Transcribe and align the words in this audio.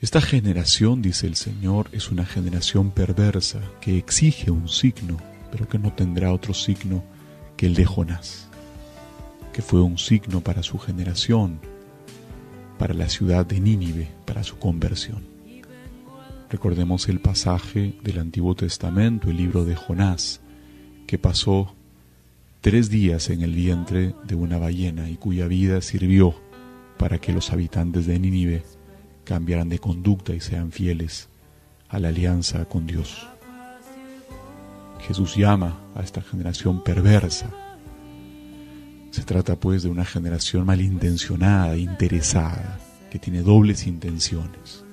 Esta 0.00 0.22
generación, 0.22 1.02
dice 1.02 1.26
el 1.26 1.36
Señor, 1.36 1.90
es 1.92 2.10
una 2.10 2.24
generación 2.24 2.90
perversa 2.90 3.60
que 3.82 3.98
exige 3.98 4.50
un 4.50 4.66
signo, 4.66 5.18
pero 5.52 5.68
que 5.68 5.78
no 5.78 5.92
tendrá 5.92 6.32
otro 6.32 6.54
signo 6.54 7.04
que 7.58 7.66
el 7.66 7.74
de 7.74 7.84
Jonás, 7.84 8.48
que 9.52 9.60
fue 9.60 9.82
un 9.82 9.98
signo 9.98 10.40
para 10.40 10.62
su 10.62 10.78
generación, 10.78 11.60
para 12.78 12.94
la 12.94 13.10
ciudad 13.10 13.44
de 13.44 13.60
Nínive, 13.60 14.08
para 14.24 14.42
su 14.42 14.56
conversión. 14.58 15.22
Recordemos 16.48 17.10
el 17.10 17.20
pasaje 17.20 17.94
del 18.02 18.20
Antiguo 18.20 18.54
Testamento, 18.54 19.28
el 19.28 19.36
libro 19.36 19.66
de 19.66 19.76
Jonás, 19.76 20.40
que 21.06 21.18
pasó 21.18 21.74
tres 22.62 22.88
días 22.88 23.28
en 23.28 23.42
el 23.42 23.54
vientre 23.54 24.14
de 24.24 24.34
una 24.34 24.56
ballena 24.56 25.10
y 25.10 25.16
cuya 25.16 25.46
vida 25.46 25.82
sirvió 25.82 26.34
para 26.96 27.18
que 27.18 27.34
los 27.34 27.52
habitantes 27.52 28.06
de 28.06 28.18
Nínive 28.18 28.62
cambiaran 29.30 29.68
de 29.68 29.78
conducta 29.78 30.34
y 30.34 30.40
sean 30.40 30.72
fieles 30.72 31.28
a 31.88 32.00
la 32.00 32.08
alianza 32.08 32.64
con 32.64 32.84
Dios. 32.84 33.28
Jesús 35.06 35.36
llama 35.36 35.78
a 35.94 36.02
esta 36.02 36.20
generación 36.20 36.82
perversa. 36.82 37.48
Se 39.12 39.22
trata 39.22 39.54
pues 39.54 39.84
de 39.84 39.88
una 39.88 40.04
generación 40.04 40.66
malintencionada, 40.66 41.76
interesada, 41.76 42.80
que 43.08 43.20
tiene 43.20 43.42
dobles 43.42 43.86
intenciones 43.86 44.84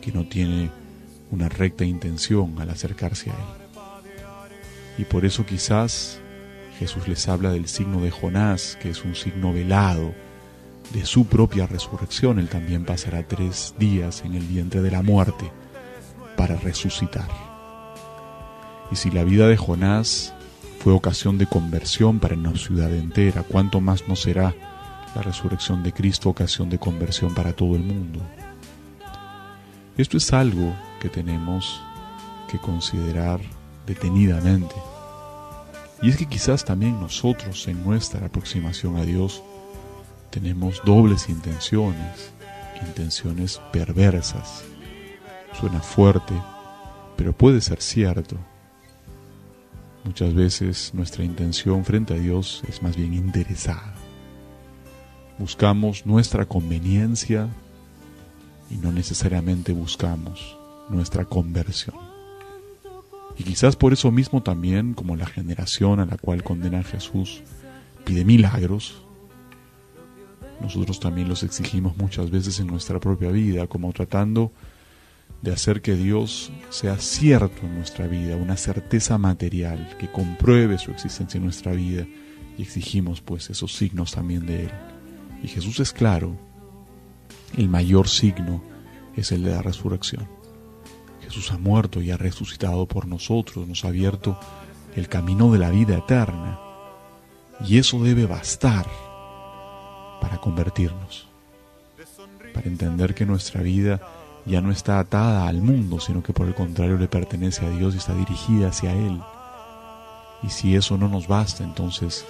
que 0.00 0.10
no 0.10 0.26
tiene 0.26 0.68
una 1.30 1.48
recta 1.48 1.84
intención 1.84 2.56
al 2.58 2.68
acercarse 2.68 3.30
a 3.30 3.34
Él. 3.34 4.98
Y 4.98 5.04
por 5.04 5.24
eso 5.24 5.46
quizás 5.46 6.20
Jesús 6.80 7.06
les 7.06 7.28
habla 7.28 7.52
del 7.52 7.68
signo 7.68 8.00
de 8.00 8.10
Jonás, 8.10 8.76
que 8.82 8.90
es 8.90 9.04
un 9.04 9.14
signo 9.14 9.52
velado 9.52 10.12
de 10.92 11.06
su 11.06 11.26
propia 11.26 11.66
resurrección. 11.66 12.38
Él 12.38 12.48
también 12.48 12.84
pasará 12.84 13.22
tres 13.26 13.74
días 13.78 14.22
en 14.24 14.34
el 14.34 14.44
vientre 14.44 14.82
de 14.82 14.90
la 14.90 15.02
muerte 15.02 15.50
para 16.36 16.56
resucitar. 16.56 17.28
Y 18.90 18.96
si 18.96 19.10
la 19.10 19.24
vida 19.24 19.48
de 19.48 19.56
Jonás 19.56 20.34
fue 20.80 20.92
ocasión 20.92 21.38
de 21.38 21.46
conversión 21.46 22.18
para 22.18 22.34
una 22.34 22.54
ciudad 22.56 22.92
entera, 22.92 23.42
¿cuánto 23.42 23.80
más 23.80 24.06
no 24.08 24.16
será 24.16 24.54
la 25.14 25.22
resurrección 25.22 25.82
de 25.82 25.92
Cristo 25.92 26.28
ocasión 26.28 26.68
de 26.68 26.78
conversión 26.78 27.34
para 27.34 27.52
todo 27.52 27.76
el 27.76 27.82
mundo? 27.82 28.20
Esto 29.96 30.16
es 30.16 30.32
algo 30.32 30.74
que 31.00 31.08
tenemos 31.08 31.80
que 32.50 32.58
considerar 32.58 33.40
detenidamente. 33.86 34.74
Y 36.02 36.10
es 36.10 36.16
que 36.16 36.26
quizás 36.26 36.64
también 36.64 37.00
nosotros 37.00 37.68
en 37.68 37.84
nuestra 37.84 38.26
aproximación 38.26 38.96
a 38.96 39.04
Dios 39.04 39.42
tenemos 40.32 40.80
dobles 40.84 41.28
intenciones, 41.28 42.32
intenciones 42.84 43.60
perversas. 43.70 44.64
Suena 45.60 45.80
fuerte, 45.80 46.32
pero 47.16 47.34
puede 47.34 47.60
ser 47.60 47.82
cierto. 47.82 48.36
Muchas 50.04 50.34
veces 50.34 50.92
nuestra 50.94 51.22
intención 51.22 51.84
frente 51.84 52.14
a 52.14 52.18
Dios 52.18 52.62
es 52.66 52.82
más 52.82 52.96
bien 52.96 53.12
interesada. 53.12 53.94
Buscamos 55.38 56.06
nuestra 56.06 56.46
conveniencia 56.46 57.48
y 58.70 58.76
no 58.76 58.90
necesariamente 58.90 59.72
buscamos 59.72 60.56
nuestra 60.88 61.26
conversión. 61.26 61.96
Y 63.36 63.44
quizás 63.44 63.76
por 63.76 63.92
eso 63.92 64.10
mismo 64.10 64.42
también, 64.42 64.94
como 64.94 65.14
la 65.14 65.26
generación 65.26 66.00
a 66.00 66.06
la 66.06 66.16
cual 66.16 66.42
condena 66.42 66.82
Jesús 66.82 67.42
pide 68.04 68.24
milagros, 68.24 69.02
nosotros 70.62 71.00
también 71.00 71.28
los 71.28 71.42
exigimos 71.42 71.96
muchas 71.96 72.30
veces 72.30 72.60
en 72.60 72.68
nuestra 72.68 73.00
propia 73.00 73.30
vida, 73.30 73.66
como 73.66 73.92
tratando 73.92 74.52
de 75.42 75.52
hacer 75.52 75.82
que 75.82 75.96
Dios 75.96 76.52
sea 76.70 76.98
cierto 76.98 77.66
en 77.66 77.74
nuestra 77.74 78.06
vida, 78.06 78.36
una 78.36 78.56
certeza 78.56 79.18
material 79.18 79.96
que 79.98 80.10
compruebe 80.10 80.78
su 80.78 80.92
existencia 80.92 81.38
en 81.38 81.44
nuestra 81.44 81.72
vida 81.72 82.06
y 82.56 82.62
exigimos 82.62 83.20
pues 83.20 83.50
esos 83.50 83.74
signos 83.74 84.12
también 84.12 84.46
de 84.46 84.64
Él. 84.64 84.70
Y 85.42 85.48
Jesús 85.48 85.80
es 85.80 85.92
claro, 85.92 86.36
el 87.56 87.68
mayor 87.68 88.08
signo 88.08 88.62
es 89.16 89.32
el 89.32 89.42
de 89.42 89.50
la 89.50 89.62
resurrección. 89.62 90.28
Jesús 91.22 91.50
ha 91.50 91.58
muerto 91.58 92.00
y 92.00 92.12
ha 92.12 92.16
resucitado 92.16 92.86
por 92.86 93.08
nosotros, 93.08 93.66
nos 93.66 93.84
ha 93.84 93.88
abierto 93.88 94.38
el 94.94 95.08
camino 95.08 95.52
de 95.52 95.58
la 95.58 95.70
vida 95.70 95.96
eterna. 95.96 96.60
Y 97.66 97.78
eso 97.78 98.02
debe 98.02 98.26
bastar 98.26 98.86
para 100.22 100.38
convertirnos, 100.38 101.26
para 102.54 102.68
entender 102.68 103.12
que 103.12 103.26
nuestra 103.26 103.60
vida 103.60 104.00
ya 104.46 104.60
no 104.60 104.70
está 104.70 105.00
atada 105.00 105.48
al 105.48 105.60
mundo, 105.60 105.98
sino 105.98 106.22
que 106.22 106.32
por 106.32 106.46
el 106.46 106.54
contrario 106.54 106.96
le 106.96 107.08
pertenece 107.08 107.66
a 107.66 107.70
Dios 107.70 107.94
y 107.94 107.98
está 107.98 108.14
dirigida 108.14 108.68
hacia 108.68 108.92
Él. 108.92 109.20
Y 110.44 110.50
si 110.50 110.76
eso 110.76 110.96
no 110.96 111.08
nos 111.08 111.26
basta, 111.26 111.64
entonces, 111.64 112.24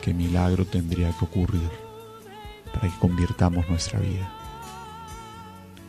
¿qué 0.00 0.14
milagro 0.14 0.64
tendría 0.64 1.12
que 1.12 1.26
ocurrir 1.26 1.70
para 2.72 2.88
que 2.88 2.98
convirtamos 2.98 3.68
nuestra 3.68 4.00
vida? 4.00 4.32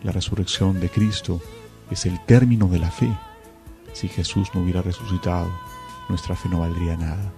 La 0.03 0.11
resurrección 0.11 0.81
de 0.81 0.89
Cristo 0.89 1.41
es 1.89 2.05
el 2.05 2.23
término 2.25 2.67
de 2.67 2.79
la 2.79 2.91
fe. 2.91 3.09
Si 3.93 4.09
Jesús 4.09 4.49
no 4.53 4.61
hubiera 4.61 4.81
resucitado, 4.81 5.49
nuestra 6.09 6.35
fe 6.35 6.49
no 6.49 6.59
valdría 6.59 6.97
nada. 6.97 7.31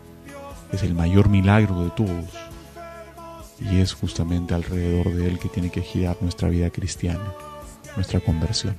Es 0.71 0.81
el 0.81 0.95
mayor 0.95 1.29
milagro 1.29 1.83
de 1.83 1.89
todos. 1.91 2.25
Y 3.61 3.79
es 3.79 3.93
justamente 3.93 4.53
alrededor 4.53 5.13
de 5.13 5.27
Él 5.27 5.39
que 5.39 5.49
tiene 5.49 5.69
que 5.69 5.81
girar 5.81 6.17
nuestra 6.21 6.49
vida 6.49 6.69
cristiana, 6.69 7.33
nuestra 7.95 8.19
conversión. 8.19 8.75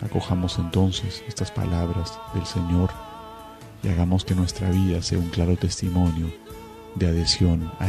Acojamos 0.00 0.58
entonces 0.58 1.22
estas 1.26 1.50
palabras 1.50 2.18
del 2.34 2.46
Señor 2.46 2.90
y 3.82 3.88
hagamos 3.88 4.24
que 4.24 4.34
nuestra 4.34 4.70
vida 4.70 5.02
sea 5.02 5.18
un 5.18 5.28
claro 5.28 5.56
testimonio 5.56 6.32
de 6.94 7.08
adhesión 7.08 7.70
a 7.78 7.86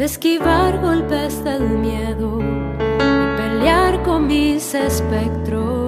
Él. 0.00 0.06
esquivar 0.06 0.80
golpes 0.80 1.44
del 1.44 1.60
miedo 1.60 2.38
y 2.40 3.36
pelear 3.36 4.02
con 4.02 4.26
mis 4.26 4.74
espectros. 4.74 5.79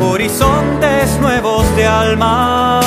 Horizontes 0.00 1.18
nuevos 1.20 1.64
de 1.76 1.86
alma. 1.86 2.81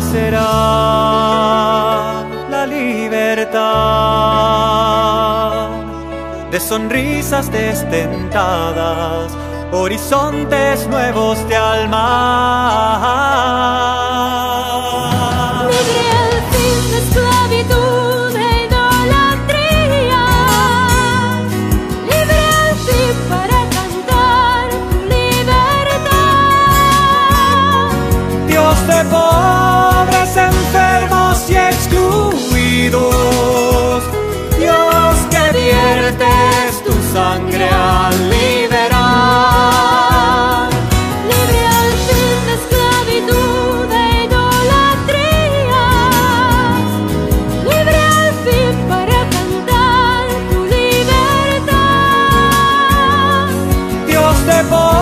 será 0.00 0.48
la 2.48 2.66
libertad 2.66 3.52
de 6.50 6.58
sonrisas 6.58 7.52
destentadas, 7.52 9.32
horizontes 9.72 10.86
nuevos 10.88 11.46
de 11.48 11.56
alma. 11.56 12.92
boy. 54.70 55.01